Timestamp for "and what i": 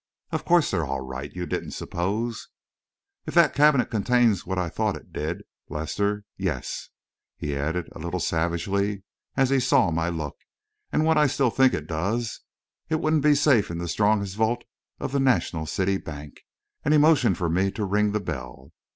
10.91-11.27